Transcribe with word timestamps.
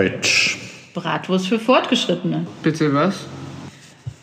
Deutsch. 0.00 0.58
Bratwurst 0.92 1.48
für 1.48 1.58
Fortgeschrittene. 1.58 2.46
Bitte 2.62 2.92
was? 2.92 3.24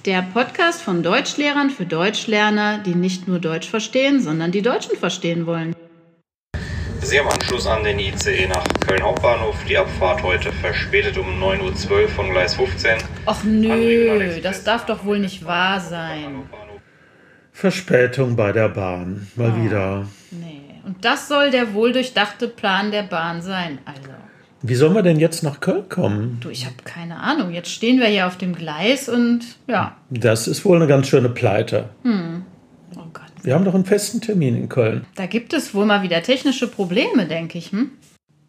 Der 0.05 0.21
Podcast 0.21 0.83
von 0.83 1.01
Deutschlehrern 1.01 1.71
für 1.71 1.85
Deutschlerner, 1.85 2.78
die 2.85 2.94
nicht 2.94 3.28
nur 3.28 3.39
Deutsch 3.39 3.67
verstehen, 3.69 4.21
sondern 4.21 4.51
die 4.51 4.62
Deutschen 4.62 4.96
verstehen 4.97 5.47
wollen. 5.47 5.75
Sie 7.01 7.20
am 7.20 7.28
Anschluss 7.28 7.65
an 7.65 7.83
den 7.83 7.97
ICE 7.97 8.47
nach 8.47 8.63
Köln 8.85 9.01
Hauptbahnhof. 9.01 9.56
Die 9.67 9.75
Abfahrt 9.78 10.21
heute 10.21 10.51
verspätet 10.51 11.17
um 11.17 11.42
9.12 11.42 11.90
Uhr 12.03 12.08
von 12.10 12.29
Gleis 12.29 12.53
15. 12.53 12.97
Och 13.26 13.44
nö, 13.44 14.40
das 14.44 14.63
darf 14.63 14.85
doch 14.85 15.03
wohl 15.05 15.17
nicht 15.19 15.44
wahr 15.46 15.79
sein. 15.79 16.44
Verspätung 17.52 18.35
bei 18.35 18.52
der 18.52 18.70
Bahn. 18.70 19.27
Mal 19.35 19.51
Ah. 19.51 19.63
wieder. 19.63 20.05
Nee. 20.31 20.62
Und 20.85 21.03
das 21.03 21.27
soll 21.27 21.49
der 21.49 21.73
wohldurchdachte 21.73 22.48
Plan 22.48 22.91
der 22.91 23.03
Bahn 23.03 23.41
sein. 23.41 23.79
Also, 23.85 24.12
Wie 24.66 24.76
sollen 24.76 24.94
wir 24.94 25.02
denn 25.03 25.20
jetzt 25.20 25.44
nach 25.44 25.59
Köln 25.59 25.90
kommen? 25.90 26.38
du, 26.40 26.49
ich 26.49 26.66
habe 26.66 26.76
keine 26.85 27.20
Ahnung. 27.20 27.52
Jetzt 27.52 27.70
stehen 27.70 27.99
wir 27.99 28.08
hier 28.08 28.27
auf 28.27 28.38
dem 28.38 28.55
Gleis 28.55 29.09
und 29.09 29.41
ja. 29.67 29.98
Das 30.09 30.48
ist 30.48 30.63
wohl 30.63 30.77
eine 30.77 30.88
ganz 30.88 31.08
schöne 31.08 31.27
Pleite. 31.27 31.90
Oh 32.05 33.02
Gott. 33.12 33.23
Wir 33.44 33.55
haben 33.55 33.66
doch 33.66 33.76
einen 33.76 33.84
festen 33.84 34.21
Termin 34.21 34.55
in 34.55 34.70
Köln. 34.70 35.05
Da 35.16 35.26
gibt 35.26 35.52
es 35.52 35.73
wohl 35.73 35.85
mal 35.85 36.02
wieder 36.02 36.23
technische 36.23 36.68
Probleme, 36.68 37.27
denke 37.27 37.57
ich. 37.57 37.73
Hm? 37.73 37.91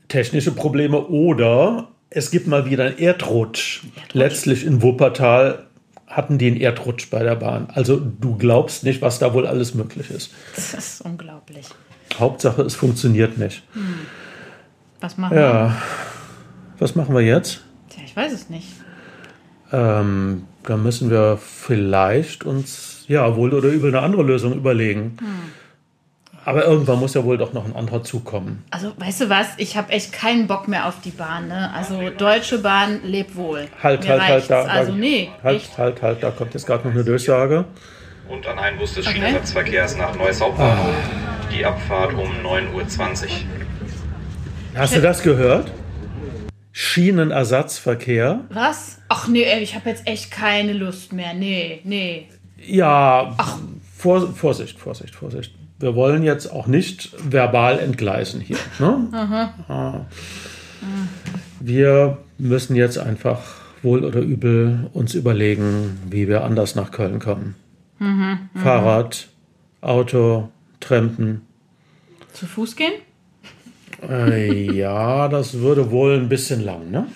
Technische 0.06 0.52
Probleme 0.52 1.04
oder 1.08 1.88
es 2.10 2.30
gibt 2.30 2.46
mal 2.46 2.70
wieder 2.70 2.84
einen 2.84 2.98
Erdrutsch. 2.98 3.82
Letztlich 4.12 4.64
in 4.64 4.82
Wuppertal 4.82 5.66
hatten 6.06 6.38
die 6.38 6.46
einen 6.46 6.60
Erdrutsch 6.60 7.10
bei 7.10 7.24
der 7.24 7.34
Bahn. 7.34 7.66
Also 7.74 7.96
du 7.96 8.36
glaubst 8.36 8.84
nicht, 8.84 9.02
was 9.02 9.18
da 9.18 9.34
wohl 9.34 9.48
alles 9.48 9.74
möglich 9.74 10.10
ist. 10.10 10.30
Das 10.54 10.74
ist 10.74 11.00
unglaublich. 11.00 11.66
Hauptsache, 12.16 12.62
es 12.62 12.76
funktioniert 12.76 13.36
nicht. 13.36 13.64
Was 15.00 15.18
machen 15.18 15.36
wir? 15.36 15.76
Ja. 16.74 16.80
Was 16.80 16.94
machen 16.94 17.14
wir 17.14 17.22
jetzt? 17.22 17.62
Tja, 17.90 18.02
ich 18.04 18.16
weiß 18.16 18.32
es 18.32 18.50
nicht. 18.50 18.68
Ähm, 19.72 20.44
da 20.62 20.76
müssen 20.76 21.10
wir 21.10 21.38
vielleicht 21.38 22.44
uns, 22.44 23.04
ja, 23.08 23.36
wohl 23.36 23.52
oder 23.52 23.68
übel 23.68 23.90
eine 23.94 24.04
andere 24.04 24.22
Lösung 24.22 24.54
überlegen. 24.54 25.16
Aber 26.44 26.64
irgendwann 26.66 27.00
muss 27.00 27.14
ja 27.14 27.24
wohl 27.24 27.38
doch 27.38 27.54
noch 27.54 27.64
ein 27.64 27.74
anderer 27.74 28.02
zukommen. 28.04 28.62
Also, 28.70 28.92
weißt 28.98 29.22
du 29.22 29.30
was? 29.30 29.46
Ich 29.56 29.76
habe 29.76 29.90
echt 29.92 30.12
keinen 30.12 30.46
Bock 30.46 30.68
mehr 30.68 30.86
auf 30.86 31.00
die 31.02 31.10
Bahn. 31.10 31.48
Ne? 31.48 31.72
Also, 31.74 32.10
Deutsche 32.10 32.58
Bahn, 32.58 33.00
leb 33.02 33.34
wohl. 33.34 33.66
Halt, 33.82 34.02
Mir 34.04 34.10
halt, 34.10 34.22
halt, 34.22 34.50
da, 34.50 34.62
Also, 34.64 34.92
nee, 34.92 35.30
halt, 35.42 35.56
echt. 35.56 35.78
halt, 35.78 36.02
halt, 36.02 36.22
da 36.22 36.30
kommt 36.30 36.52
jetzt 36.52 36.66
gerade 36.66 36.86
noch 36.86 36.94
eine 36.94 37.02
Durchsage. 37.04 37.64
Und 38.28 38.46
an 38.46 38.58
einen 38.58 38.78
Bus 38.78 38.94
des 38.94 39.06
Okay. 39.06 39.16
Schienenersatzverkehrs 39.16 39.96
nach 39.96 40.14
Neuss 40.16 40.40
Hauptbahnhof. 40.40 40.94
Die 41.54 41.64
Abfahrt 41.64 42.12
um 42.14 42.28
9.20 42.44 43.24
Uhr. 43.24 43.28
Hast 44.74 44.96
du 44.96 45.00
das 45.00 45.22
gehört? 45.22 45.70
Schienenersatzverkehr. 46.76 48.40
Was? 48.50 48.98
Ach 49.08 49.28
nee, 49.28 49.44
ey, 49.44 49.62
ich 49.62 49.76
habe 49.76 49.88
jetzt 49.88 50.08
echt 50.08 50.32
keine 50.32 50.72
Lust 50.72 51.12
mehr. 51.12 51.32
Nee, 51.32 51.80
nee. 51.84 52.26
Ja, 52.66 53.36
Vor, 53.96 54.34
Vorsicht, 54.34 54.80
Vorsicht, 54.80 55.14
Vorsicht. 55.14 55.54
Wir 55.78 55.94
wollen 55.94 56.24
jetzt 56.24 56.48
auch 56.48 56.66
nicht 56.66 57.12
verbal 57.30 57.78
entgleisen 57.78 58.40
hier. 58.40 58.56
Ne? 58.80 59.52
Ah. 59.68 60.00
Wir 61.60 62.18
müssen 62.38 62.74
jetzt 62.74 62.98
einfach 62.98 63.40
wohl 63.82 64.04
oder 64.04 64.20
übel 64.20 64.90
uns 64.94 65.14
überlegen, 65.14 66.00
wie 66.10 66.26
wir 66.26 66.42
anders 66.42 66.74
nach 66.74 66.90
Köln 66.90 67.20
kommen. 67.20 67.54
Fahrrad, 68.56 69.28
Auto, 69.80 70.48
Trampen. 70.80 71.42
Zu 72.32 72.46
Fuß 72.46 72.74
gehen? 72.74 72.94
Äh, 74.08 74.72
ja, 74.72 75.28
das 75.28 75.58
würde 75.60 75.90
wohl 75.90 76.14
ein 76.16 76.28
bisschen 76.28 76.64
lang, 76.64 76.90
ne? 76.90 77.06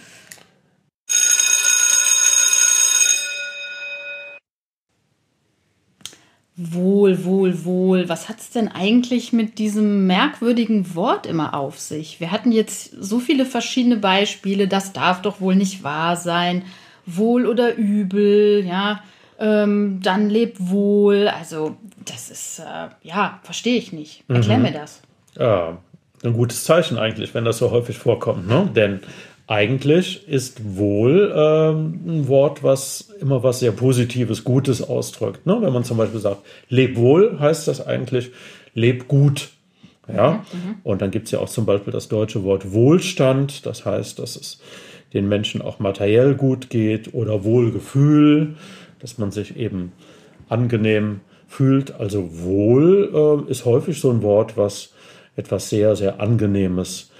Wohl, 6.60 7.24
wohl, 7.24 7.64
wohl. 7.64 8.08
Was 8.08 8.28
hat's 8.28 8.50
denn 8.50 8.66
eigentlich 8.66 9.32
mit 9.32 9.60
diesem 9.60 10.08
merkwürdigen 10.08 10.96
Wort 10.96 11.24
immer 11.24 11.54
auf 11.54 11.78
sich? 11.78 12.18
Wir 12.18 12.32
hatten 12.32 12.50
jetzt 12.50 12.90
so 12.98 13.20
viele 13.20 13.44
verschiedene 13.44 13.96
Beispiele. 13.96 14.66
Das 14.66 14.92
darf 14.92 15.22
doch 15.22 15.40
wohl 15.40 15.54
nicht 15.54 15.84
wahr 15.84 16.16
sein. 16.16 16.64
Wohl 17.06 17.46
oder 17.46 17.76
übel, 17.76 18.66
ja. 18.66 19.02
Ähm, 19.38 20.00
dann 20.02 20.30
lebt 20.30 20.56
wohl. 20.58 21.28
Also, 21.28 21.76
das 22.04 22.28
ist, 22.28 22.58
äh, 22.58 22.88
ja, 23.02 23.38
verstehe 23.44 23.78
ich 23.78 23.92
nicht. 23.92 24.24
Erklär 24.26 24.58
mir 24.58 24.72
das. 24.72 25.00
Ja, 25.38 25.78
ein 26.22 26.32
gutes 26.32 26.64
Zeichen 26.64 26.98
eigentlich, 26.98 27.34
wenn 27.34 27.44
das 27.44 27.58
so 27.58 27.70
häufig 27.70 27.98
vorkommt. 27.98 28.48
Ne? 28.48 28.68
Denn 28.74 29.00
eigentlich 29.46 30.28
ist 30.28 30.76
wohl 30.76 31.32
ähm, 31.34 32.00
ein 32.06 32.28
Wort, 32.28 32.62
was 32.62 33.10
immer 33.20 33.42
was 33.42 33.60
sehr 33.60 33.72
Positives, 33.72 34.44
Gutes 34.44 34.82
ausdrückt. 34.82 35.46
Ne? 35.46 35.56
Wenn 35.60 35.72
man 35.72 35.84
zum 35.84 35.96
Beispiel 35.96 36.20
sagt, 36.20 36.42
leb 36.68 36.96
wohl, 36.96 37.38
heißt 37.40 37.66
das 37.66 37.86
eigentlich, 37.86 38.30
leb 38.74 39.08
gut. 39.08 39.48
Ja? 40.12 40.44
Und 40.84 41.02
dann 41.02 41.10
gibt 41.10 41.26
es 41.26 41.32
ja 41.32 41.38
auch 41.38 41.48
zum 41.48 41.66
Beispiel 41.66 41.92
das 41.92 42.08
deutsche 42.08 42.44
Wort 42.44 42.72
Wohlstand. 42.72 43.66
Das 43.66 43.84
heißt, 43.84 44.18
dass 44.18 44.36
es 44.36 44.60
den 45.14 45.28
Menschen 45.28 45.62
auch 45.62 45.78
materiell 45.78 46.34
gut 46.34 46.70
geht 46.70 47.14
oder 47.14 47.44
Wohlgefühl, 47.44 48.56
dass 49.00 49.18
man 49.18 49.30
sich 49.30 49.56
eben 49.56 49.92
angenehm 50.48 51.20
fühlt. 51.46 51.94
Also 51.94 52.28
wohl 52.42 53.46
äh, 53.48 53.50
ist 53.50 53.64
häufig 53.64 53.98
so 54.00 54.10
ein 54.10 54.22
Wort, 54.22 54.56
was 54.56 54.92
etwas 55.38 55.70
sehr, 55.70 55.96
sehr 55.96 56.20
Angenehmes 56.20 57.10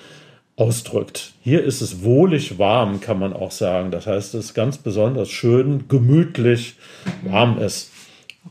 ausdrückt. 0.57 1.33
Hier 1.43 1.63
ist 1.63 1.81
es 1.81 2.03
wohlig 2.03 2.59
warm, 2.59 3.01
kann 3.01 3.19
man 3.19 3.33
auch 3.33 3.53
sagen. 3.53 3.91
Das 3.91 4.07
heißt, 4.07 4.35
es 4.35 4.47
ist 4.47 4.55
ganz 4.55 4.77
besonders 4.79 5.29
schön, 5.31 5.87
gemütlich 5.89 6.75
warm 7.23 7.59
ist. 7.59 7.93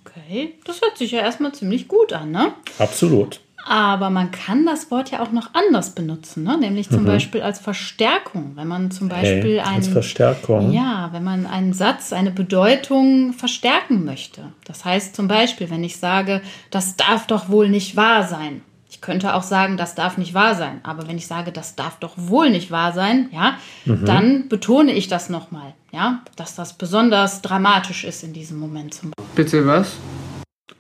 Okay, 0.06 0.54
das 0.66 0.82
hört 0.82 0.98
sich 0.98 1.12
ja 1.12 1.20
erstmal 1.20 1.52
ziemlich 1.54 1.88
gut 1.88 2.14
an, 2.14 2.32
ne? 2.32 2.54
Absolut. 2.80 3.42
Aber 3.70 4.10
man 4.10 4.32
kann 4.32 4.66
das 4.66 4.90
Wort 4.92 5.12
ja 5.12 5.22
auch 5.22 5.34
noch 5.34 5.54
anders 5.54 5.90
benutzen, 5.90 6.44
ne? 6.44 6.58
nämlich 6.58 6.90
zum 6.90 7.04
Beispiel 7.04 7.42
als 7.42 7.60
Verstärkung. 7.60 8.54
Wenn 8.56 8.70
man 8.70 8.92
zum 8.92 9.10
Beispiel 9.10 9.58
Hey, 9.58 9.60
als 9.60 9.86
einen, 9.86 9.92
Verstärkung. 9.92 10.72
ja, 10.72 11.10
wenn 11.12 11.26
man 11.26 11.46
einen 11.46 11.74
Satz, 11.74 12.14
eine 12.14 12.32
Bedeutung 12.32 13.34
verstärken 13.34 14.06
möchte. 14.06 14.54
Das 14.64 14.86
heißt 14.86 15.14
zum 15.18 15.28
Beispiel, 15.28 15.70
wenn 15.70 15.84
ich 15.84 15.98
sage, 15.98 16.42
das 16.72 16.96
darf 16.96 17.28
doch 17.28 17.50
wohl 17.50 17.68
nicht 17.68 17.98
wahr 17.98 18.26
sein. 18.26 18.62
Ich 18.98 19.02
könnte 19.02 19.36
auch 19.36 19.44
sagen, 19.44 19.78
das 19.78 19.94
darf 19.94 20.18
nicht 20.18 20.34
wahr 20.34 20.56
sein. 20.56 20.80
Aber 20.82 21.08
wenn 21.08 21.18
ich 21.18 21.28
sage, 21.28 21.52
das 21.52 21.76
darf 21.76 22.00
doch 22.00 22.14
wohl 22.18 22.50
nicht 22.50 22.72
wahr 22.72 22.94
sein, 22.94 23.30
ja, 23.32 23.58
dann 23.86 24.50
betone 24.50 24.92
ich 24.92 25.08
das 25.08 25.30
nochmal, 25.30 25.76
ja, 25.92 26.24
dass 26.36 26.56
das 26.56 26.74
besonders 26.74 27.44
dramatisch 27.44 28.06
ist 28.06 28.24
in 28.24 28.34
diesem 28.34 28.58
Moment 28.58 28.96
zum 28.96 29.12
Beispiel. 29.12 29.36
Bitte 29.36 29.68
was? 29.68 29.98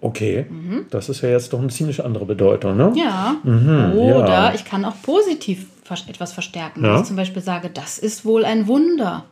Okay, 0.02 0.48
das 0.90 1.10
ist 1.10 1.22
ja 1.22 1.30
jetzt 1.30 1.54
doch 1.54 1.60
eine 1.60 1.70
ziemlich 1.70 2.04
andere 2.04 2.26
Bedeutung. 2.26 2.76
Ne? 2.76 2.92
Ja. 2.96 3.36
Mhm, 3.44 3.94
Oder 3.94 4.28
ja. 4.28 4.54
ich 4.56 4.66
kann 4.66 4.84
auch 4.84 5.00
positiv 5.04 5.68
etwas 6.08 6.34
verstärken. 6.34 6.84
Ja. 6.84 6.94
Wenn 6.94 7.02
ich 7.02 7.08
zum 7.08 7.18
Beispiel 7.18 7.44
sage, 7.44 7.70
das 7.70 8.00
ist 8.00 8.26
wohl 8.26 8.46
ein 8.46 8.66
Wunder. 8.66 9.26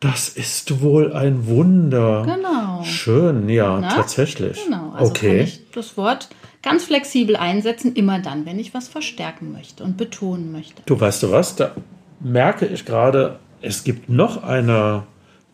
Das 0.00 0.30
ist 0.30 0.80
wohl 0.80 1.12
ein 1.12 1.46
Wunder. 1.46 2.24
Genau. 2.24 2.82
Schön, 2.84 3.50
ja, 3.50 3.78
Na? 3.80 3.88
tatsächlich. 3.88 4.64
Genau. 4.64 4.92
Also 4.92 5.12
kann 5.12 5.30
okay. 5.30 5.40
ich 5.42 5.70
das 5.72 5.98
Wort 5.98 6.30
ganz 6.62 6.84
flexibel 6.84 7.36
einsetzen, 7.36 7.94
immer 7.94 8.18
dann, 8.18 8.46
wenn 8.46 8.58
ich 8.58 8.72
was 8.72 8.88
verstärken 8.88 9.52
möchte 9.52 9.84
und 9.84 9.98
betonen 9.98 10.52
möchte. 10.52 10.82
Du 10.86 10.98
weißt 10.98 11.22
du 11.22 11.30
was, 11.30 11.56
da 11.56 11.72
merke 12.20 12.66
ich 12.66 12.86
gerade, 12.86 13.38
es 13.60 13.84
gibt 13.84 14.08
noch 14.08 14.42
eine 14.42 15.04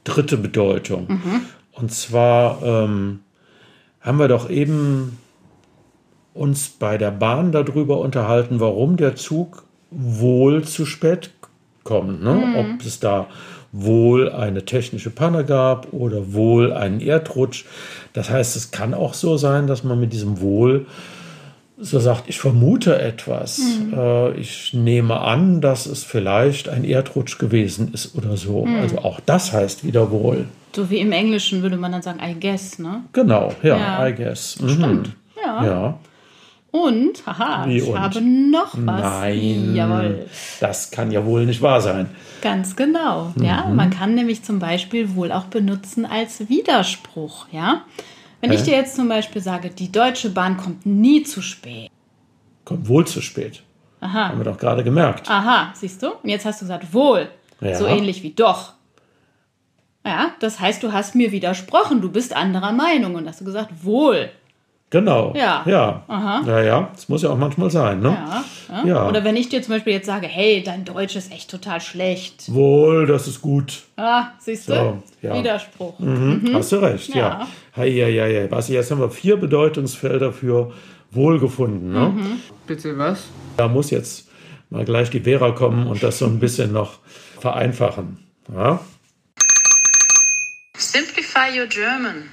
dritte 0.05 0.37
Bedeutung. 0.37 1.07
Mhm. 1.09 1.41
Und 1.73 1.93
zwar 1.93 2.63
ähm, 2.63 3.21
haben 4.01 4.19
wir 4.19 4.29
doch 4.29 4.49
eben 4.49 5.19
uns 6.35 6.69
bei 6.69 6.99
der 6.99 7.11
Bahn 7.11 7.51
darüber 7.51 7.99
unterhalten, 7.99 8.61
warum 8.61 8.97
der 8.97 9.17
Zug 9.17 9.65
wohl 9.91 10.65
zu 10.65 10.87
spät 10.87 11.31
kommt. 11.83 12.23
Ne? 12.23 12.35
Mhm. 12.35 12.57
Ob 12.57 12.87
es 12.87 13.01
da 13.01 13.27
wohl 13.85 14.31
eine 14.33 14.65
technische 14.65 15.11
Panne 15.11 15.45
gab 15.45 15.93
oder 15.93 16.33
wohl 16.33 16.73
einen 16.73 17.01
Erdrutsch. 17.01 17.65
Das 18.13 18.31
heißt, 18.31 18.57
es 18.57 18.71
kann 18.71 18.95
auch 18.95 19.15
so 19.15 19.37
sein, 19.37 19.67
dass 19.67 19.85
man 19.85 20.01
mit 20.01 20.13
diesem 20.13 20.41
Wohl 20.41 20.87
so 21.79 21.99
sagt, 21.99 22.25
ich 22.29 22.39
vermute 22.39 22.99
etwas. 22.99 23.61
Äh, 23.95 24.39
ich 24.39 24.73
nehme 24.73 25.21
an, 25.21 25.61
dass 25.61 25.85
es 25.85 26.05
vielleicht 26.05 26.71
ein 26.71 26.85
Erdrutsch 26.85 27.39
gewesen 27.39 27.91
ist 27.93 28.17
oder 28.17 28.37
so. 28.37 28.67
Also 28.81 28.99
auch 28.99 29.21
das 29.21 29.53
heißt 29.53 29.85
wieder 29.85 30.11
wohl. 30.11 30.47
So 30.75 30.89
wie 30.89 30.99
im 30.99 31.13
Englischen 31.13 31.63
würde 31.63 31.77
man 31.77 31.93
dann 31.93 32.03
sagen, 32.03 32.21
I 32.23 32.35
guess, 32.39 32.79
ne? 32.79 33.03
Genau, 33.13 33.53
ja, 33.63 33.77
Ja. 33.77 34.09
I 34.09 34.15
guess. 34.15 34.59
Mhm. 34.61 34.69
Stimmt. 34.71 35.11
Ja. 35.43 35.65
Ja. 35.65 35.99
Und, 36.85 37.27
haha, 37.27 37.67
Wie 37.69 37.79
ich 37.79 37.89
und? 37.89 37.99
habe 37.99 38.21
noch 38.21 38.75
was. 38.75 39.01
Nein, 39.03 39.75
Jawohl. 39.75 40.27
das 40.61 40.91
kann 40.91 41.11
ja 41.11 41.25
wohl 41.25 41.47
nicht 41.47 41.63
wahr 41.63 41.81
sein. 41.81 42.09
Ganz 42.43 42.77
genau. 42.77 43.33
Ja, 43.41 43.65
Mhm. 43.67 43.77
man 43.77 43.91
kann 43.91 44.15
nämlich 44.15 44.43
zum 44.45 44.59
Beispiel 44.59 45.15
wohl 45.15 45.33
auch 45.33 45.45
benutzen 45.45 46.05
als 46.07 46.49
Widerspruch. 46.49 47.47
Ja, 47.53 47.83
wenn 48.41 48.53
ich 48.53 48.61
Hä? 48.61 48.65
dir 48.67 48.77
jetzt 48.77 48.97
zum 48.97 49.09
Beispiel 49.09 49.41
sage, 49.43 49.71
die 49.71 49.91
Deutsche 49.91 50.31
Bahn 50.31 50.57
kommt 50.57 50.85
nie 50.87 51.23
zu 51.23 51.41
spät. 51.43 51.91
Kommt 52.65 52.89
wohl 52.89 53.07
zu 53.07 53.21
spät. 53.21 53.63
Aha. 54.01 54.29
Haben 54.29 54.39
wir 54.39 54.45
doch 54.45 54.59
gerade 54.59 54.85
gemerkt. 54.85 55.31
Aha, 55.31 55.73
siehst 55.75 56.03
du? 56.03 56.09
Und 56.23 56.29
jetzt 56.29 56.45
hast 56.45 56.61
du 56.61 56.65
gesagt, 56.67 56.93
wohl. 56.93 57.29
Ja. 57.61 57.75
So 57.77 57.87
ähnlich 57.87 58.23
wie 58.23 58.31
doch. 58.35 58.75
Ja, 60.05 60.33
das 60.41 60.61
heißt, 60.61 60.83
du 60.83 60.93
hast 60.93 61.15
mir 61.15 61.33
widersprochen, 61.33 62.01
du 62.01 62.11
bist 62.11 62.37
anderer 62.37 62.73
Meinung 62.73 63.15
und 63.17 63.27
hast 63.27 63.41
du 63.41 63.45
gesagt, 63.45 63.71
wohl. 63.83 64.29
Genau. 64.91 65.35
Ja. 65.37 65.65
Ja. 65.67 66.05
Aha. 66.07 66.43
Ja, 66.47 66.63
ja. 66.63 66.91
Das 66.95 67.09
muss 67.09 67.23
ja 67.23 67.31
auch 67.31 67.37
manchmal 67.37 67.71
sein, 67.71 68.01
ne? 68.01 68.11
Ja, 68.11 68.45
ja. 68.69 68.87
Ja. 68.87 69.09
Oder 69.09 69.25
wenn 69.25 69.35
ich 69.37 69.49
dir 69.49 69.61
zum 69.61 69.75
Beispiel 69.75 69.95
jetzt 69.95 70.07
sage, 70.07 70.29
hey, 70.29 70.63
dein 70.63 70.85
Deutsch 70.85 71.17
ist 71.17 71.33
echt 71.33 71.51
total 71.51 71.81
schlecht. 71.81 72.53
Wohl, 72.53 73.07
das 73.07 73.27
ist 73.27 73.43
gut. 73.43 73.83
Ah, 73.97 74.29
siehst 74.39 74.69
du? 74.69 74.75
So, 74.75 75.03
ja. 75.23 75.35
Widerspruch. 75.35 75.99
Mhm. 75.99 76.51
Hast 76.55 76.71
du 76.71 76.77
recht, 76.77 77.09
ja. 77.15 77.17
Ja. 77.17 77.49
Hei, 77.77 77.91
hei, 77.91 78.13
hei, 78.13 78.43
hei. 78.43 78.51
Was, 78.51 78.69
jetzt 78.69 78.91
haben 78.93 79.01
wir 79.01 79.11
vier 79.11 79.37
Bedeutungsfelder 79.37 80.33
für 80.33 80.73
wohl 81.11 81.41
gefunden. 81.41 81.93
Ne? 81.93 82.09
Mhm. 82.11 82.41
Bitte 82.67 82.97
was? 82.97 83.25
Da 83.57 83.67
muss 83.67 83.91
jetzt 83.91 84.29
mal 84.71 84.85
gleich 84.85 85.11
die 85.11 85.21
Vera 85.21 85.51
kommen 85.51 85.89
und 85.89 86.03
das 86.03 86.19
so 86.19 86.27
ein 86.27 86.39
bisschen 86.39 86.73
noch 86.73 87.01
vereinfachen. 87.41 88.19
Ja? 88.55 88.81
Simplify 90.77 91.59
your 91.59 91.67
German. 91.67 92.31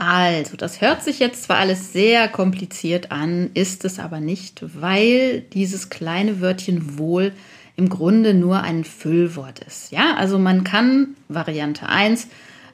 Also, 0.00 0.56
das 0.56 0.80
hört 0.80 1.02
sich 1.02 1.18
jetzt 1.18 1.42
zwar 1.42 1.56
alles 1.56 1.92
sehr 1.92 2.28
kompliziert 2.28 3.10
an, 3.10 3.50
ist 3.54 3.84
es 3.84 3.98
aber 3.98 4.20
nicht, 4.20 4.62
weil 4.80 5.40
dieses 5.40 5.90
kleine 5.90 6.40
Wörtchen 6.40 7.00
wohl 7.00 7.32
im 7.74 7.88
Grunde 7.88 8.32
nur 8.32 8.62
ein 8.62 8.84
Füllwort 8.84 9.58
ist. 9.58 9.90
Ja, 9.90 10.14
also 10.16 10.38
man 10.38 10.62
kann, 10.62 11.16
Variante 11.26 11.88
1, 11.88 12.28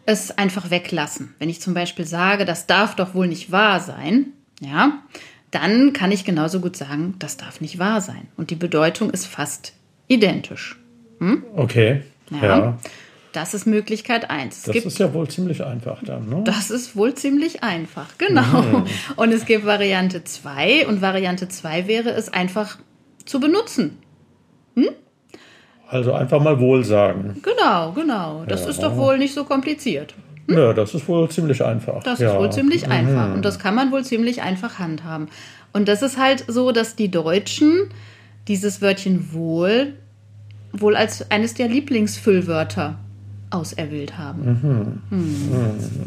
es 0.05 0.37
einfach 0.37 0.69
weglassen. 0.71 1.35
Wenn 1.39 1.49
ich 1.49 1.63
zum 1.63 1.73
Beispiel 1.73 2.05
sage, 2.05 2.45
das 2.45 2.67
darf 2.67 2.95
doch 2.95 3.15
wohl 3.15 3.27
nicht 3.27 3.51
wahr 3.51 3.81
sein, 3.81 4.27
ja, 4.61 4.99
dann 5.51 5.95
kann 5.95 6.13
ich 6.13 6.27
genauso 6.27 6.61
gut 6.61 6.77
sagen, 6.77 7.15
das 7.21 7.39
darf 7.39 7.63
nicht 7.63 7.79
wahr 7.79 8.03
sein. 8.03 8.29
Und 8.37 8.51
die 8.51 8.55
Bedeutung 8.55 9.09
ist 9.09 9.27
fast 9.27 9.73
identisch. 10.09 10.79
Okay. 11.57 12.03
Ja. 12.31 12.59
Ja. 12.59 12.79
Das 13.35 13.53
ist 13.53 13.67
Möglichkeit 13.67 14.31
1. 14.31 14.57
Es 14.57 14.63
Das 14.63 14.73
gibt 14.73 14.87
ist 14.87 14.99
ja 14.99 15.13
wohl 15.13 15.29
ziemlich 15.29 15.63
einfach 15.63 16.03
dann, 16.03 16.29
ne? 16.29 16.43
Das 16.45 16.71
ist 16.71 16.97
wohl 16.97 17.15
ziemlich 17.15 17.63
einfach, 17.63 18.17
genau. 18.17 18.85
Und 19.17 19.33
es 19.33 19.45
gibt 19.45 19.67
Variante 19.67 20.25
2 20.25 20.87
und 20.87 21.03
Variante 21.03 21.49
2 21.49 21.87
wäre 21.87 22.11
es 22.11 22.33
einfach 22.33 22.79
zu 23.27 23.41
benutzen. 23.41 23.99
Also 25.95 26.13
einfach 26.13 26.43
mal 26.43 26.59
wohl 26.59 26.85
sagen. 26.85 27.41
Genau, 27.43 27.93
genau. 27.93 28.45
Das 28.49 28.67
ist 28.67 28.83
doch 28.83 28.97
wohl 28.97 29.17
nicht 29.17 29.33
so 29.33 29.45
kompliziert. 29.45 30.15
Ja, 30.49 30.73
das 30.73 30.93
ist 30.93 31.07
wohl 31.07 31.29
ziemlich 31.31 31.63
einfach. 31.63 31.97
Hm? 31.97 32.03
Das 32.05 32.19
ja. 32.19 32.33
ist 32.33 32.39
wohl 32.39 32.51
ziemlich 32.51 32.89
einfach 32.89 33.33
und 33.33 33.45
das 33.45 33.61
kann 33.61 33.77
man 33.77 33.93
wohl 33.93 34.05
ziemlich 34.05 34.43
einfach 34.43 34.81
handhaben. 34.81 35.29
Und 35.73 35.87
das 35.87 36.03
ist 36.03 36.19
halt 36.19 36.45
so, 36.49 36.73
dass 36.73 36.97
die 36.97 37.11
Deutschen 37.13 37.91
dieses 38.49 38.83
Wörtchen 38.83 39.33
wohl 39.33 39.95
wohl 40.73 40.97
als 40.97 41.31
eines 41.31 41.55
der 41.55 41.69
Lieblingsfüllwörter 41.69 42.99
auserwählt 43.55 44.19
haben. 44.19 45.03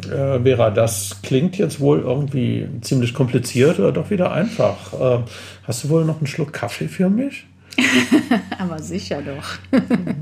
Äh, 0.06 0.40
Vera, 0.44 0.70
das 0.70 1.22
klingt 1.24 1.58
jetzt 1.58 1.80
wohl 1.80 2.00
irgendwie 2.02 2.68
ziemlich 2.82 3.14
kompliziert 3.14 3.80
oder 3.80 3.92
doch 3.92 4.10
wieder 4.10 4.32
einfach. 4.32 4.94
Äh, 4.94 5.24
hast 5.64 5.84
du 5.84 5.90
wohl 5.90 6.06
noch 6.06 6.18
einen 6.18 6.28
Schluck 6.28 6.54
Kaffee 6.54 6.88
für 6.88 7.10
mich? 7.10 7.46
Aber 8.60 8.80
sicher 8.80 9.22
doch. 9.22 9.80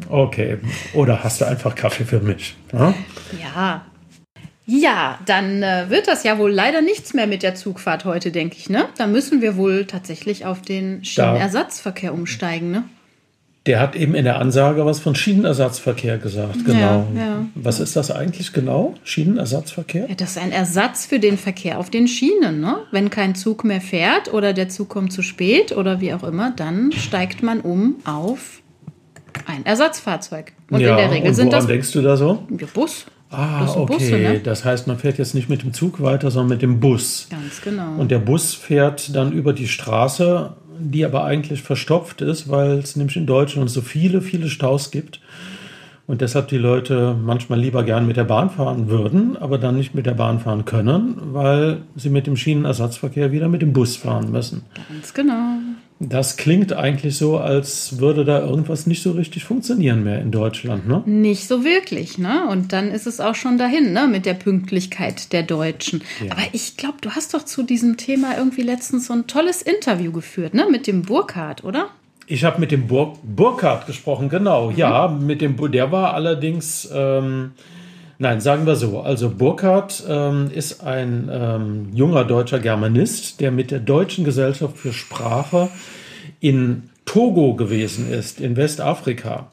Okay. 0.10 0.57
Oder 0.94 1.24
hast 1.24 1.42
du 1.42 1.45
einfach 1.45 1.74
Kaffee 1.74 2.06
für 2.06 2.19
mich? 2.19 2.56
Ja? 2.72 2.94
Ja. 3.42 3.86
Ja, 4.68 5.19
dann 5.25 5.62
äh, 5.62 5.89
wird 5.89 6.07
das 6.07 6.24
ja 6.24 6.38
wohl 6.39 6.51
leider 6.51 6.81
nichts 6.81 7.13
mehr 7.13 7.27
mit 7.27 7.44
der 7.44 7.54
Zugfahrt 7.54 8.06
heute, 8.06 8.31
denke 8.31 8.56
ich, 8.57 8.69
ne? 8.69 8.88
Da 8.98 9.06
müssen 9.06 9.42
wir 9.42 9.57
wohl 9.57 9.86
tatsächlich 9.86 10.45
auf 10.45 10.62
den 10.62 11.04
Schienenersatzverkehr 11.06 12.13
umsteigen, 12.13 12.72
ne? 12.72 12.83
Der 13.66 13.80
hat 13.80 13.96
eben 13.96 14.14
in 14.14 14.26
der 14.26 14.40
Ansage 14.40 14.86
was 14.86 15.00
von 15.00 15.16
Schienenersatzverkehr 15.16 16.20
gesagt. 16.20 16.66
Genau. 16.66 17.08
ja. 17.16 17.46
Was 17.56 17.80
ist 17.80 17.96
das 17.96 18.12
eigentlich 18.12 18.54
genau? 18.54 18.94
Schienenersatzverkehr? 19.04 20.08
Ja, 20.08 20.16
das 20.16 20.32
ist 20.32 20.38
ein 20.38 20.52
Ersatz 20.52 21.08
für 21.08 21.20
den 21.20 21.38
Verkehr 21.38 21.80
auf 21.80 21.90
den 21.90 22.08
Schienen, 22.08 22.60
ne? 22.60 22.78
Wenn 22.92 23.10
kein 23.10 23.34
Zug 23.34 23.64
mehr 23.64 23.82
fährt 23.82 24.32
oder 24.32 24.54
der 24.54 24.70
Zug 24.70 24.90
kommt 24.90 25.12
zu 25.12 25.24
spät 25.24 25.76
oder 25.76 26.00
wie 26.00 26.14
auch 26.14 26.24
immer, 26.24 26.52
dann 26.56 26.92
steigt 26.92 27.42
man 27.42 27.62
um 27.62 27.96
auf 28.06 28.62
ein 29.48 29.66
Ersatzfahrzeug. 29.66 30.54
Und 30.70 30.82
in 30.82 30.86
der 30.86 31.12
Regel 31.12 31.30
und 31.30 31.36
sind 31.36 31.54
das 31.54 31.68
denkst 31.68 31.92
du 31.92 32.02
da 32.02 32.18
so? 32.18 32.48
Bus. 32.74 33.06
Ah, 33.32 33.68
okay. 33.76 33.94
Busse, 33.94 34.18
ne? 34.18 34.40
Das 34.40 34.64
heißt, 34.64 34.88
man 34.88 34.98
fährt 34.98 35.18
jetzt 35.18 35.36
nicht 35.36 35.50
mit 35.50 35.64
dem 35.64 35.74
Zug 35.74 36.02
weiter, 36.02 36.32
sondern 36.32 36.50
mit 36.50 36.62
dem 36.62 36.80
Bus. 36.80 37.28
Ganz 37.30 37.62
genau. 37.62 37.96
Und 37.98 38.12
der 38.12 38.20
Bus 38.20 38.54
fährt 38.54 39.16
dann 39.16 39.32
über 39.32 39.52
die 39.52 39.68
Straße, 39.68 40.56
die 40.80 41.06
aber 41.06 41.24
eigentlich 41.24 41.62
verstopft 41.62 42.22
ist, 42.22 42.50
weil 42.50 42.80
es 42.80 42.95
nämlich 42.95 43.18
in 43.18 43.25
Deutschland 43.25 43.69
so 43.69 43.81
viele, 43.81 44.22
viele 44.22 44.50
Staus 44.50 44.92
gibt. 44.92 45.19
Und 46.07 46.22
deshalb 46.22 46.50
die 46.50 46.57
Leute 46.57 47.16
manchmal 47.19 47.60
lieber 47.60 47.83
gern 47.83 48.06
mit 48.06 48.16
der 48.16 48.25
Bahn 48.25 48.51
fahren 48.51 48.89
würden, 48.89 49.38
aber 49.38 49.57
dann 49.57 49.75
nicht 49.75 49.95
mit 49.95 50.06
der 50.06 50.13
Bahn 50.13 50.39
fahren 50.39 50.63
können, 50.63 51.16
weil 51.33 51.80
sie 51.95 52.12
mit 52.12 52.27
dem 52.27 52.38
Schienenersatzverkehr 52.38 53.31
wieder 53.31 53.48
mit 53.48 53.63
dem 53.63 53.74
Bus 53.74 53.95
fahren 53.95 54.31
müssen. 54.31 54.62
Ganz 54.88 55.16
genau. 55.16 55.55
Das 56.00 56.36
klingt 56.36 56.74
eigentlich 56.74 57.16
so, 57.18 57.38
als 57.38 58.00
würde 58.00 58.26
da 58.26 58.40
irgendwas 58.46 58.86
nicht 58.86 59.02
so 59.02 59.12
richtig 59.12 59.46
funktionieren 59.46 60.04
mehr 60.04 60.20
in 60.22 60.30
Deutschland, 60.30 60.88
ne? 60.88 61.02
Nicht 61.06 61.48
so 61.48 61.64
wirklich, 61.64 62.18
ne? 62.18 62.48
Und 62.50 62.74
dann 62.74 62.92
ist 62.92 63.08
es 63.08 63.22
auch 63.22 63.36
schon 63.36 63.58
dahin, 63.58 63.94
ne? 63.94 64.06
Mit 64.06 64.26
der 64.26 64.34
Pünktlichkeit 64.34 65.32
der 65.32 65.44
Deutschen. 65.44 66.04
Aber 66.30 66.42
ich 66.52 66.76
glaube, 66.76 66.98
du 67.00 67.12
hast 67.12 67.34
doch 67.34 67.44
zu 67.46 67.64
diesem 67.64 67.96
Thema 67.96 68.38
irgendwie 68.38 68.64
letztens 68.64 69.08
so 69.08 69.14
ein 69.14 69.26
tolles 69.28 69.62
Interview 69.62 70.12
geführt, 70.12 70.54
ne? 70.54 70.68
Mit 70.70 70.86
dem 70.86 71.04
Burkhardt, 71.04 71.64
oder? 71.64 71.88
Ich 72.28 72.44
habe 72.44 72.60
mit 72.60 72.72
dem 72.72 72.88
Bur 72.88 73.18
Burkhardt 73.24 73.86
gesprochen, 73.88 74.28
genau. 74.30 74.72
Ja, 74.72 75.08
mit 75.08 75.40
dem 75.42 75.56
Bu- 75.56 75.68
der 75.70 75.92
war 75.94 76.14
allerdings, 76.14 76.90
ähm, 76.94 77.52
nein, 78.18 78.42
sagen 78.42 78.66
wir 78.66 78.76
so. 78.76 79.00
Also 79.02 79.30
Burkhardt 79.30 80.04
ähm, 80.08 80.50
ist 80.54 80.84
ein 80.84 81.30
ähm, 81.32 81.90
junger 81.94 82.26
deutscher 82.26 82.60
Germanist, 82.60 83.42
der 83.42 83.52
mit 83.52 83.72
der 83.72 83.80
Deutschen 83.80 84.26
Gesellschaft 84.26 84.78
für 84.78 84.94
Sprache 84.94 85.70
in 86.40 86.90
Togo 87.06 87.56
gewesen 87.56 88.12
ist, 88.12 88.42
in 88.42 88.58
Westafrika. 88.58 89.48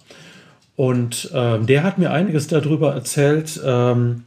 Und 0.76 1.31
ähm, 1.35 1.67
der 1.67 1.85
hat 1.85 1.99
mir 1.99 2.11
einiges 2.11 2.47
darüber 2.47 2.94
erzählt, 2.94 3.61
ähm, 3.64 4.25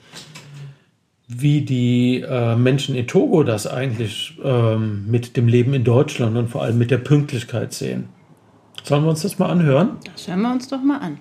wie 1.27 1.61
die 1.61 2.21
äh, 2.21 2.55
Menschen 2.55 2.95
in 2.95 3.07
Togo 3.07 3.43
das 3.43 3.65
eigentlich 3.65 4.37
ähm, 4.43 5.05
mit 5.09 5.37
dem 5.37 5.47
Leben 5.47 5.73
in 5.73 5.83
Deutschland 5.83 6.37
und 6.37 6.49
vor 6.49 6.61
allem 6.61 6.77
mit 6.77 6.91
der 6.91 6.99
Pünktlichkeit 6.99 7.73
sehen. 7.73 8.09
Sollen 8.83 9.03
wir 9.03 9.09
uns 9.09 9.23
das 9.23 9.39
mal 9.39 9.49
anhören? 9.49 9.97
Das 10.13 10.27
hören 10.27 10.41
wir 10.41 10.51
uns 10.51 10.67
doch 10.67 10.81
mal 10.83 10.99
an. 10.99 11.17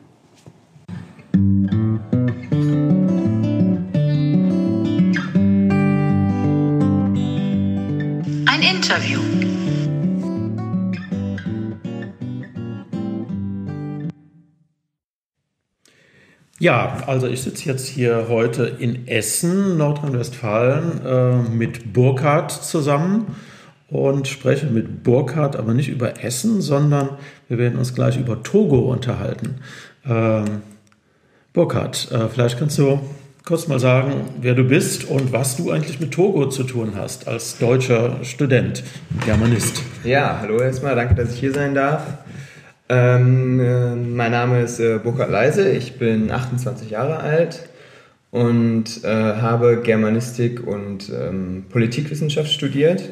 Interview. 8.84 9.18
Ja, 16.58 17.02
also 17.06 17.26
ich 17.26 17.40
sitze 17.40 17.64
jetzt 17.64 17.86
hier 17.86 18.26
heute 18.28 18.64
in 18.66 19.08
Essen, 19.08 19.78
Nordrhein-Westfalen, 19.78 21.00
äh, 21.02 21.48
mit 21.48 21.94
Burkhardt 21.94 22.52
zusammen 22.52 23.34
und 23.88 24.28
spreche 24.28 24.66
mit 24.66 25.02
Burkhardt 25.02 25.56
aber 25.56 25.72
nicht 25.72 25.88
über 25.88 26.22
Essen, 26.22 26.60
sondern 26.60 27.16
wir 27.48 27.56
werden 27.56 27.78
uns 27.78 27.94
gleich 27.94 28.18
über 28.18 28.42
Togo 28.42 28.80
unterhalten. 28.80 29.60
Ähm, 30.04 30.60
Burkhardt, 31.54 32.12
äh, 32.12 32.28
vielleicht 32.28 32.58
kannst 32.58 32.78
du 32.78 33.00
kurz 33.44 33.68
mal 33.68 33.78
sagen, 33.78 34.30
wer 34.40 34.54
du 34.54 34.64
bist 34.64 35.04
und 35.04 35.30
was 35.32 35.58
du 35.58 35.70
eigentlich 35.70 36.00
mit 36.00 36.12
Togo 36.12 36.48
zu 36.48 36.64
tun 36.64 36.92
hast 36.96 37.28
als 37.28 37.58
deutscher 37.58 38.24
Student, 38.24 38.82
Germanist. 39.26 39.82
Ja, 40.02 40.38
hallo 40.40 40.60
erstmal, 40.60 40.94
danke, 40.94 41.14
dass 41.14 41.34
ich 41.34 41.40
hier 41.40 41.52
sein 41.52 41.74
darf. 41.74 42.02
Ähm, 42.88 43.60
äh, 43.60 43.96
mein 43.96 44.30
Name 44.30 44.62
ist 44.62 44.80
äh, 44.80 44.98
Burkhard 44.98 45.30
Leise, 45.30 45.68
ich 45.68 45.98
bin 45.98 46.30
28 46.30 46.88
Jahre 46.88 47.18
alt 47.18 47.68
und 48.30 49.04
äh, 49.04 49.08
habe 49.08 49.82
Germanistik 49.82 50.66
und 50.66 51.10
ähm, 51.10 51.66
Politikwissenschaft 51.68 52.50
studiert 52.50 53.10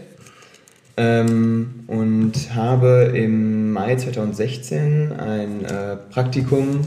ähm, 0.96 1.84
und 1.88 2.54
habe 2.54 3.12
im 3.14 3.72
Mai 3.74 3.96
2016 3.96 5.12
ein 5.12 5.64
äh, 5.66 5.96
Praktikum 6.10 6.80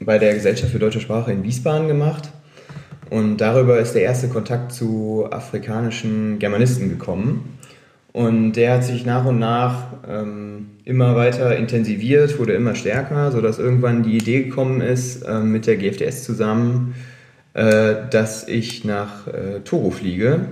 bei 0.00 0.18
der 0.18 0.34
Gesellschaft 0.34 0.72
für 0.72 0.80
deutsche 0.80 1.00
Sprache 1.00 1.30
in 1.30 1.44
Wiesbaden 1.44 1.86
gemacht. 1.86 2.32
Und 3.12 3.42
darüber 3.42 3.78
ist 3.78 3.92
der 3.92 4.04
erste 4.04 4.28
Kontakt 4.28 4.72
zu 4.72 5.26
afrikanischen 5.30 6.38
Germanisten 6.38 6.88
gekommen. 6.88 7.58
Und 8.12 8.54
der 8.54 8.72
hat 8.72 8.84
sich 8.84 9.04
nach 9.04 9.26
und 9.26 9.38
nach 9.38 9.88
ähm, 10.08 10.70
immer 10.86 11.14
weiter 11.14 11.54
intensiviert, 11.54 12.38
wurde 12.38 12.54
immer 12.54 12.74
stärker, 12.74 13.30
sodass 13.30 13.58
irgendwann 13.58 14.02
die 14.02 14.16
Idee 14.16 14.44
gekommen 14.44 14.80
ist, 14.80 15.26
ähm, 15.28 15.52
mit 15.52 15.66
der 15.66 15.76
GFDS 15.76 16.24
zusammen, 16.24 16.94
äh, 17.52 17.96
dass 18.10 18.48
ich 18.48 18.86
nach 18.86 19.26
äh, 19.26 19.60
Togo 19.62 19.90
fliege 19.90 20.46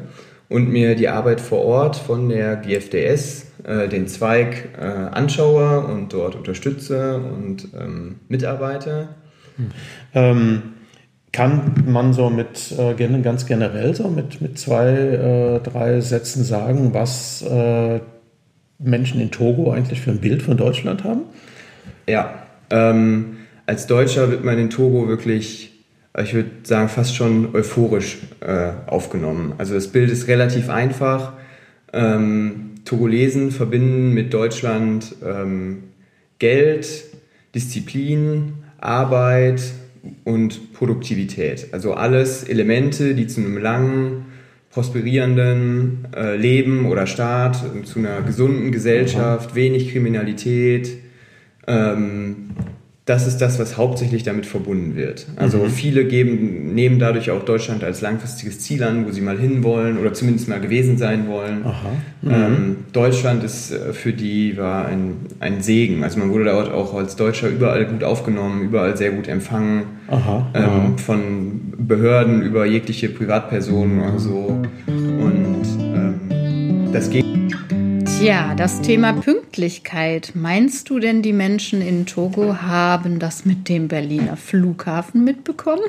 und 0.50 0.68
mir 0.68 0.96
die 0.96 1.08
Arbeit 1.08 1.40
vor 1.40 1.64
Ort 1.64 1.96
von 1.96 2.28
der 2.28 2.56
GFDS, 2.56 3.46
äh, 3.64 3.88
den 3.88 4.06
Zweig, 4.06 4.68
äh, 4.78 4.84
anschaue 4.84 5.80
und 5.80 6.12
dort 6.12 6.36
unterstütze 6.36 7.16
und 7.16 7.68
ähm, 7.74 8.16
mitarbeite. 8.28 9.08
Ähm, 10.12 10.62
kann 11.32 11.84
man 11.86 12.12
so 12.12 12.28
mit 12.28 12.74
äh, 12.76 12.94
ganz 13.22 13.46
generell 13.46 13.94
so 13.94 14.08
mit, 14.08 14.40
mit 14.40 14.58
zwei, 14.58 14.88
äh, 14.88 15.60
drei 15.60 16.00
Sätzen 16.00 16.42
sagen, 16.44 16.92
was 16.92 17.42
äh, 17.42 18.00
Menschen 18.78 19.20
in 19.20 19.30
Togo 19.30 19.70
eigentlich 19.70 20.00
für 20.00 20.10
ein 20.10 20.20
Bild 20.20 20.42
von 20.42 20.56
Deutschland 20.56 21.04
haben? 21.04 21.22
Ja, 22.08 22.42
ähm, 22.70 23.36
als 23.66 23.86
Deutscher 23.86 24.30
wird 24.30 24.44
man 24.44 24.58
in 24.58 24.70
Togo 24.70 25.06
wirklich, 25.06 25.84
ich 26.20 26.34
würde 26.34 26.50
sagen, 26.64 26.88
fast 26.88 27.14
schon 27.14 27.54
euphorisch 27.54 28.18
äh, 28.40 28.72
aufgenommen. 28.86 29.52
Also 29.58 29.74
das 29.74 29.88
Bild 29.88 30.10
ist 30.10 30.26
relativ 30.26 30.68
einfach. 30.68 31.34
Ähm, 31.92 32.72
Togolesen 32.84 33.52
verbinden 33.52 34.14
mit 34.14 34.34
Deutschland 34.34 35.14
ähm, 35.24 35.84
Geld, 36.40 37.04
Disziplin, 37.54 38.54
Arbeit 38.78 39.60
und 40.24 40.72
Produktivität. 40.72 41.68
Also 41.72 41.94
alles 41.94 42.44
Elemente, 42.44 43.14
die 43.14 43.26
zu 43.26 43.40
einem 43.40 43.58
langen, 43.58 44.26
prosperierenden 44.70 46.06
äh, 46.14 46.36
Leben 46.36 46.86
oder 46.86 47.06
Staat, 47.06 47.60
zu 47.84 47.98
einer 47.98 48.22
gesunden 48.22 48.70
Gesellschaft, 48.70 49.54
wenig 49.54 49.92
Kriminalität, 49.92 50.98
ähm, 51.66 52.50
das 53.10 53.26
ist 53.26 53.38
das, 53.38 53.58
was 53.58 53.76
hauptsächlich 53.76 54.22
damit 54.22 54.46
verbunden 54.46 54.94
wird. 54.94 55.26
Also 55.34 55.58
mhm. 55.58 55.70
viele 55.70 56.04
geben, 56.04 56.76
nehmen 56.76 57.00
dadurch 57.00 57.32
auch 57.32 57.44
Deutschland 57.44 57.82
als 57.82 58.02
langfristiges 58.02 58.60
Ziel 58.60 58.84
an, 58.84 59.04
wo 59.04 59.10
sie 59.10 59.20
mal 59.20 59.36
hinwollen 59.36 59.98
oder 59.98 60.14
zumindest 60.14 60.48
mal 60.48 60.60
gewesen 60.60 60.96
sein 60.96 61.26
wollen. 61.26 61.64
Mhm. 62.22 62.30
Ähm, 62.30 62.76
Deutschland 62.92 63.42
ist 63.42 63.72
äh, 63.72 63.92
für 63.92 64.12
die 64.12 64.56
war 64.56 64.86
ein, 64.86 65.16
ein 65.40 65.60
Segen. 65.60 66.04
Also 66.04 66.20
man 66.20 66.30
wurde 66.30 66.44
dort 66.44 66.72
auch 66.72 66.94
als 66.94 67.16
Deutscher 67.16 67.48
überall 67.48 67.84
gut 67.84 68.04
aufgenommen, 68.04 68.62
überall 68.62 68.96
sehr 68.96 69.10
gut 69.10 69.26
empfangen. 69.26 69.82
Ähm, 70.54 70.96
von 70.96 71.60
Behörden 71.78 72.42
über 72.42 72.64
jegliche 72.64 73.08
Privatpersonen 73.08 74.00
oder 74.02 74.18
so. 74.20 74.56
Und 74.86 75.64
ähm, 75.78 76.92
das 76.92 77.10
geht 77.10 77.39
Tja, 78.20 78.54
das 78.54 78.82
Thema 78.82 79.14
Pünktlichkeit. 79.14 80.32
Meinst 80.34 80.90
du 80.90 80.98
denn, 80.98 81.22
die 81.22 81.32
Menschen 81.32 81.80
in 81.80 82.04
Togo 82.04 82.56
haben 82.60 83.18
das 83.18 83.46
mit 83.46 83.66
dem 83.70 83.88
Berliner 83.88 84.36
Flughafen 84.36 85.24
mitbekommen? 85.24 85.80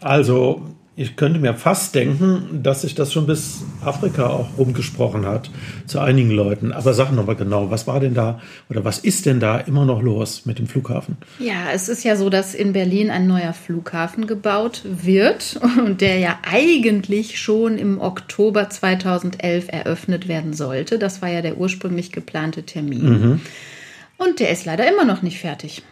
Also, 0.00 0.62
ich 0.94 1.16
könnte 1.16 1.40
mir 1.40 1.54
fast 1.54 1.94
denken, 1.94 2.60
dass 2.62 2.82
sich 2.82 2.94
das 2.94 3.14
schon 3.14 3.26
bis 3.26 3.62
Afrika 3.82 4.26
auch 4.26 4.58
rumgesprochen 4.58 5.24
hat 5.24 5.50
zu 5.86 6.00
einigen 6.00 6.30
Leuten. 6.30 6.72
Aber 6.72 6.92
sag 6.92 7.12
noch 7.12 7.24
mal 7.26 7.34
genau, 7.34 7.70
was 7.70 7.86
war 7.86 7.98
denn 7.98 8.12
da 8.12 8.40
oder 8.68 8.84
was 8.84 8.98
ist 8.98 9.24
denn 9.24 9.40
da 9.40 9.56
immer 9.56 9.86
noch 9.86 10.02
los 10.02 10.44
mit 10.44 10.58
dem 10.58 10.66
Flughafen? 10.66 11.16
Ja, 11.38 11.72
es 11.72 11.88
ist 11.88 12.04
ja 12.04 12.14
so, 12.14 12.28
dass 12.28 12.54
in 12.54 12.74
Berlin 12.74 13.10
ein 13.10 13.26
neuer 13.26 13.54
Flughafen 13.54 14.26
gebaut 14.26 14.82
wird 14.84 15.58
und 15.78 16.02
der 16.02 16.18
ja 16.18 16.38
eigentlich 16.42 17.40
schon 17.40 17.78
im 17.78 17.98
Oktober 17.98 18.68
2011 18.68 19.68
eröffnet 19.68 20.28
werden 20.28 20.52
sollte. 20.52 20.98
Das 20.98 21.22
war 21.22 21.30
ja 21.30 21.40
der 21.40 21.56
ursprünglich 21.56 22.12
geplante 22.12 22.64
Termin. 22.64 23.04
Mhm. 23.04 23.40
Und 24.18 24.40
der 24.40 24.50
ist 24.50 24.66
leider 24.66 24.86
immer 24.86 25.06
noch 25.06 25.22
nicht 25.22 25.40
fertig. 25.40 25.82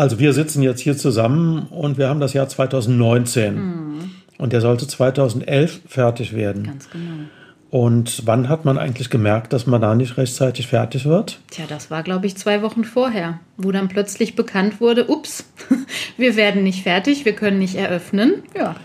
Also 0.00 0.18
wir 0.18 0.32
sitzen 0.32 0.62
jetzt 0.62 0.80
hier 0.80 0.96
zusammen 0.96 1.66
und 1.68 1.98
wir 1.98 2.08
haben 2.08 2.20
das 2.20 2.32
Jahr 2.32 2.48
2019. 2.48 3.54
Mhm. 3.54 4.10
Und 4.38 4.54
der 4.54 4.62
sollte 4.62 4.86
2011 4.86 5.82
fertig 5.86 6.34
werden. 6.34 6.64
Ganz 6.64 6.88
genau. 6.88 7.26
Und 7.68 8.22
wann 8.24 8.48
hat 8.48 8.64
man 8.64 8.78
eigentlich 8.78 9.10
gemerkt, 9.10 9.52
dass 9.52 9.66
man 9.66 9.82
da 9.82 9.94
nicht 9.94 10.16
rechtzeitig 10.16 10.68
fertig 10.68 11.04
wird? 11.04 11.40
Tja, 11.50 11.66
das 11.68 11.90
war, 11.90 12.02
glaube 12.02 12.24
ich, 12.26 12.34
zwei 12.38 12.62
Wochen 12.62 12.84
vorher, 12.84 13.40
wo 13.58 13.72
dann 13.72 13.88
plötzlich 13.88 14.36
bekannt 14.36 14.80
wurde, 14.80 15.10
ups, 15.10 15.44
wir 16.16 16.34
werden 16.34 16.62
nicht 16.62 16.82
fertig, 16.82 17.26
wir 17.26 17.34
können 17.34 17.58
nicht 17.58 17.74
eröffnen. 17.74 18.42
Ja. 18.56 18.76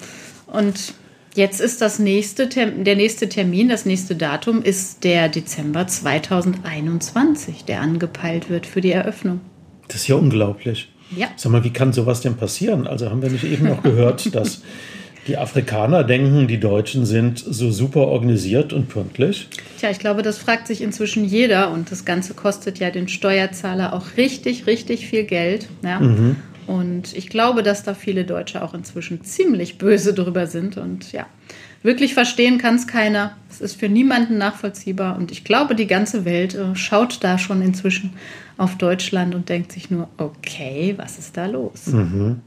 Und 0.47 0.95
jetzt 1.33 1.61
ist 1.61 1.79
das 1.81 1.97
nächste, 1.97 2.47
der 2.47 2.95
nächste 2.97 3.29
Termin, 3.29 3.69
das 3.69 3.85
nächste 3.85 4.17
Datum 4.17 4.61
ist 4.61 5.05
der 5.05 5.29
Dezember 5.29 5.87
2021, 5.87 7.63
der 7.63 7.79
angepeilt 7.79 8.49
wird 8.49 8.65
für 8.65 8.81
die 8.81 8.91
Eröffnung. 8.91 9.39
Das 9.87 10.01
ist 10.01 10.07
ja 10.09 10.15
unglaublich. 10.15 10.89
Ja. 11.15 11.27
Sag 11.35 11.51
mal, 11.51 11.63
wie 11.63 11.71
kann 11.71 11.93
sowas 11.93 12.21
denn 12.21 12.35
passieren? 12.35 12.87
Also 12.87 13.09
haben 13.09 13.21
wir 13.21 13.29
nicht 13.29 13.43
eben 13.43 13.67
noch 13.67 13.83
gehört, 13.83 14.33
dass 14.35 14.61
die 15.27 15.37
Afrikaner 15.37 16.03
denken, 16.03 16.47
die 16.47 16.59
Deutschen 16.59 17.05
sind 17.05 17.39
so 17.39 17.71
super 17.71 18.01
organisiert 18.01 18.73
und 18.73 18.89
pünktlich? 18.89 19.47
Tja, 19.79 19.89
ich 19.89 19.99
glaube, 19.99 20.21
das 20.21 20.37
fragt 20.37 20.67
sich 20.67 20.81
inzwischen 20.81 21.25
jeder 21.25 21.71
und 21.71 21.91
das 21.91 22.05
Ganze 22.05 22.35
kostet 22.35 22.79
ja 22.79 22.91
den 22.91 23.07
Steuerzahler 23.07 23.93
auch 23.93 24.17
richtig, 24.17 24.67
richtig 24.67 25.07
viel 25.07 25.23
Geld. 25.23 25.67
Ja? 25.83 25.99
Mhm. 25.99 26.35
Und 26.67 27.15
ich 27.15 27.29
glaube, 27.29 27.63
dass 27.63 27.83
da 27.83 27.93
viele 27.93 28.23
Deutsche 28.23 28.63
auch 28.63 28.73
inzwischen 28.73 29.23
ziemlich 29.23 29.77
böse 29.77 30.13
drüber 30.13 30.47
sind 30.47 30.77
und 30.77 31.11
ja. 31.11 31.25
Wirklich 31.85 32.15
verstehen 32.15 32.57
kann 32.57 32.73
es 32.73 32.87
keiner. 32.87 33.37
Es 33.47 33.61
ist 33.61 33.79
für 33.79 33.87
niemanden 33.87 34.39
nachvollziehbar. 34.39 35.15
Und 35.17 35.31
ich 35.31 35.43
glaube, 35.43 35.75
die 35.75 35.85
ganze 35.85 36.25
Welt 36.25 36.55
äh, 36.55 36.75
schaut 36.75 37.23
da 37.23 37.37
schon 37.37 37.61
inzwischen 37.61 38.13
auf 38.57 38.75
Deutschland 38.79 39.35
und 39.35 39.49
denkt 39.49 39.71
sich 39.71 39.91
nur, 39.91 40.07
okay, 40.17 40.95
was 40.97 41.19
ist 41.19 41.37
da 41.37 41.45
los? 41.45 41.85
Mhm. 41.85 42.41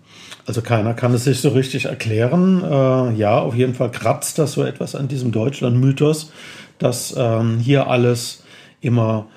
Also 0.45 0.61
keiner 0.61 0.93
kann 0.93 1.15
es 1.15 1.23
sich 1.23 1.41
so 1.41 1.51
richtig 1.51 1.85
erklären. 1.85 2.65
Äh, 2.65 3.15
ja, 3.15 3.39
auf 3.39 3.55
jeden 3.55 3.75
Fall 3.75 3.93
kratzt 3.93 4.41
das 4.41 4.55
so 4.55 4.65
etwas 4.65 4.97
an 4.97 5.07
diesem 5.07 5.31
Deutschland-Mythos, 5.31 6.33
dass 6.81 7.15
ähm, 7.17 7.61
hier 7.61 7.87
alles 7.87 8.43
immer 8.81 9.29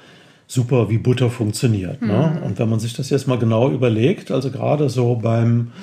super 0.47 0.89
wie 0.89 0.97
Butter 0.97 1.29
funktioniert. 1.29 2.01
Ne? 2.01 2.39
Mhm. 2.39 2.43
Und 2.43 2.57
wenn 2.57 2.69
man 2.69 2.79
sich 2.79 2.95
das 2.95 3.11
jetzt 3.11 3.27
mal 3.27 3.37
genau 3.37 3.69
überlegt, 3.69 4.31
also 4.31 4.49
gerade 4.49 4.89
so 4.89 5.13
beim 5.13 5.73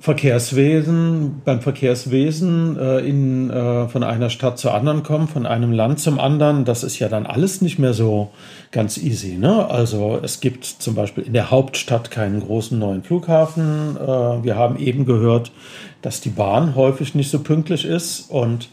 Verkehrswesen, 0.00 1.42
beim 1.44 1.60
Verkehrswesen 1.60 2.78
äh, 2.78 3.00
in, 3.00 3.50
äh, 3.50 3.86
von 3.86 4.02
einer 4.02 4.30
Stadt 4.30 4.58
zur 4.58 4.72
anderen 4.72 5.02
kommen, 5.02 5.28
von 5.28 5.44
einem 5.44 5.72
Land 5.72 6.00
zum 6.00 6.18
anderen, 6.18 6.64
das 6.64 6.84
ist 6.84 6.98
ja 6.98 7.10
dann 7.10 7.26
alles 7.26 7.60
nicht 7.60 7.78
mehr 7.78 7.92
so 7.92 8.30
ganz 8.72 8.96
easy. 8.96 9.36
Ne? 9.36 9.68
Also 9.68 10.18
es 10.22 10.40
gibt 10.40 10.64
zum 10.64 10.94
Beispiel 10.94 11.24
in 11.24 11.34
der 11.34 11.50
Hauptstadt 11.50 12.10
keinen 12.10 12.40
großen 12.40 12.78
neuen 12.78 13.02
Flughafen. 13.02 13.98
Äh, 13.98 14.42
wir 14.42 14.56
haben 14.56 14.78
eben 14.78 15.04
gehört, 15.04 15.52
dass 16.00 16.22
die 16.22 16.30
Bahn 16.30 16.74
häufig 16.76 17.14
nicht 17.14 17.30
so 17.30 17.40
pünktlich 17.40 17.84
ist 17.84 18.30
und 18.30 18.70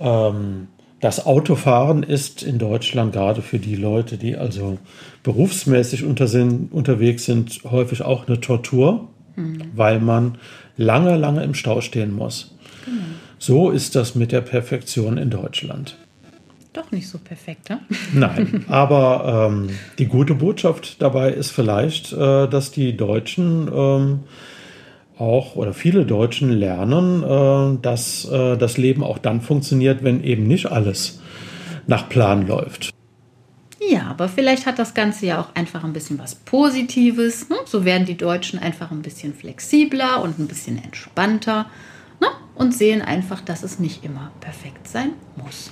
ähm, 0.00 0.68
das 1.00 1.26
Autofahren 1.26 2.02
ist 2.02 2.42
in 2.42 2.58
Deutschland 2.58 3.12
gerade 3.12 3.42
für 3.42 3.58
die 3.58 3.76
Leute, 3.76 4.16
die 4.16 4.36
also 4.36 4.78
berufsmäßig 5.22 6.04
unter 6.04 6.26
sind, 6.26 6.72
unterwegs 6.72 7.26
sind, 7.26 7.60
häufig 7.64 8.00
auch 8.00 8.26
eine 8.26 8.40
Tortur 8.40 9.08
mhm. 9.36 9.70
weil 9.74 10.00
man 10.00 10.38
lange, 10.76 11.16
lange 11.16 11.42
im 11.42 11.54
Stau 11.54 11.80
stehen 11.80 12.14
muss. 12.14 12.54
Genau. 12.84 12.98
So 13.38 13.70
ist 13.70 13.94
das 13.94 14.14
mit 14.14 14.32
der 14.32 14.40
Perfektion 14.40 15.18
in 15.18 15.30
Deutschland. 15.30 15.96
Doch 16.72 16.90
nicht 16.90 17.08
so 17.08 17.18
perfekt, 17.18 17.70
ne? 17.70 17.80
Nein, 18.12 18.64
aber 18.68 19.50
ähm, 19.52 19.70
die 19.98 20.06
gute 20.06 20.34
Botschaft 20.34 21.00
dabei 21.00 21.30
ist 21.30 21.50
vielleicht, 21.50 22.12
äh, 22.12 22.48
dass 22.48 22.72
die 22.72 22.96
Deutschen 22.96 23.70
ähm, 23.72 24.20
auch 25.18 25.54
oder 25.56 25.72
viele 25.72 26.04
Deutschen 26.04 26.50
lernen, 26.50 27.22
äh, 27.22 27.78
dass 27.80 28.24
äh, 28.24 28.56
das 28.56 28.76
Leben 28.76 29.04
auch 29.04 29.18
dann 29.18 29.40
funktioniert, 29.40 30.02
wenn 30.02 30.24
eben 30.24 30.46
nicht 30.46 30.66
alles 30.66 31.20
nach 31.86 32.08
Plan 32.08 32.46
läuft. 32.46 32.93
Ja, 33.90 34.04
aber 34.04 34.28
vielleicht 34.28 34.66
hat 34.66 34.78
das 34.78 34.94
Ganze 34.94 35.26
ja 35.26 35.40
auch 35.40 35.54
einfach 35.54 35.84
ein 35.84 35.92
bisschen 35.92 36.18
was 36.18 36.34
Positives. 36.34 37.48
Ne? 37.48 37.56
So 37.66 37.84
werden 37.84 38.06
die 38.06 38.16
Deutschen 38.16 38.58
einfach 38.58 38.90
ein 38.90 39.02
bisschen 39.02 39.34
flexibler 39.34 40.22
und 40.22 40.38
ein 40.38 40.46
bisschen 40.46 40.82
entspannter 40.82 41.66
ne? 42.20 42.28
und 42.54 42.72
sehen 42.72 43.02
einfach, 43.02 43.40
dass 43.40 43.62
es 43.62 43.78
nicht 43.78 44.04
immer 44.04 44.30
perfekt 44.40 44.88
sein 44.88 45.10
muss. 45.36 45.70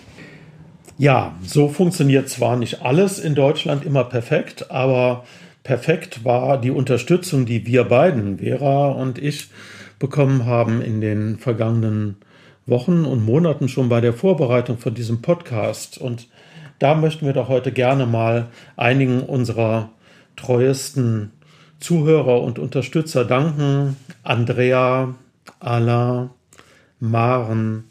Ja, 0.98 1.34
so 1.42 1.68
funktioniert 1.68 2.28
zwar 2.28 2.56
nicht 2.56 2.82
alles 2.82 3.18
in 3.18 3.34
Deutschland 3.34 3.84
immer 3.84 4.04
perfekt, 4.04 4.70
aber 4.70 5.24
perfekt 5.62 6.24
war 6.24 6.60
die 6.60 6.70
Unterstützung, 6.70 7.46
die 7.46 7.66
wir 7.66 7.84
beiden, 7.84 8.38
Vera 8.38 8.90
und 8.90 9.18
ich, 9.18 9.48
bekommen 9.98 10.46
haben 10.46 10.82
in 10.82 11.00
den 11.00 11.38
vergangenen 11.38 12.16
Wochen 12.66 13.04
und 13.04 13.24
Monaten 13.24 13.68
schon 13.68 13.88
bei 13.88 14.00
der 14.00 14.12
Vorbereitung 14.12 14.78
von 14.78 14.94
diesem 14.94 15.22
Podcast. 15.22 15.98
Und 15.98 16.28
da 16.82 16.96
möchten 16.96 17.26
wir 17.26 17.32
doch 17.32 17.48
heute 17.48 17.70
gerne 17.70 18.06
mal 18.06 18.48
einigen 18.76 19.22
unserer 19.22 19.90
treuesten 20.34 21.30
Zuhörer 21.78 22.42
und 22.42 22.58
Unterstützer 22.58 23.24
danken. 23.24 23.96
Andrea, 24.24 25.14
Alain, 25.60 26.30
Maren, 26.98 27.84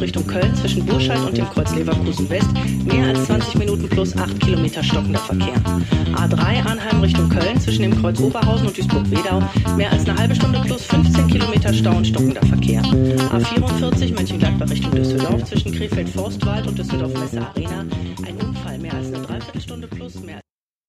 Richtung 0.00 0.26
Köln 0.26 0.54
zwischen 0.54 0.84
Burscheid 0.86 1.20
und 1.20 1.36
dem 1.36 1.48
Kreuz 1.50 1.74
Leverkusen 1.74 2.28
West 2.30 2.48
mehr 2.84 3.08
als 3.08 3.26
20 3.26 3.56
Minuten 3.56 3.88
plus 3.88 4.16
8 4.16 4.40
Kilometer 4.40 4.82
stockender 4.82 5.18
Verkehr. 5.18 5.54
A3 6.14 6.64
Anheim 6.64 7.00
Richtung 7.00 7.28
Köln 7.28 7.60
zwischen 7.60 7.82
dem 7.82 8.00
Kreuz 8.00 8.18
Oberhausen 8.20 8.68
und 8.68 8.76
Duisburg-Wedau 8.76 9.42
mehr 9.76 9.92
als 9.92 10.08
eine 10.08 10.18
halbe 10.18 10.34
Stunde 10.34 10.60
plus 10.64 10.84
15 10.84 11.26
Kilometer 11.28 11.72
Stau 11.72 11.96
und 11.96 12.06
stockender 12.06 12.44
Verkehr. 12.46 12.82
A44 12.82 14.14
Mönchengladbach 14.14 14.70
Richtung 14.70 14.92
Düsseldorf 14.92 15.44
zwischen 15.44 15.72
Krefeld-Forstwald 15.72 16.66
und 16.66 16.78
Düsseldorf-Messe 16.78 17.40
Arena 17.40 17.84
ein 18.26 18.36
Unfall 18.46 18.78
mehr 18.78 18.94
als 18.94 19.08
eine 19.08 19.18
Dreiviertelstunde 19.18 19.86
plus 19.86 20.20
mehr 20.20 20.39